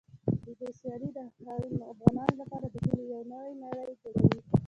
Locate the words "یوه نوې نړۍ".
3.11-3.95